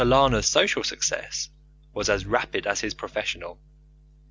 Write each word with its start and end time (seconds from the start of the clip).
Lana's 0.03 0.47
social 0.47 0.83
success 0.83 1.51
was 1.93 2.09
as 2.09 2.25
rapid 2.25 2.65
as 2.65 2.79
his 2.81 2.95
professional. 2.95 3.59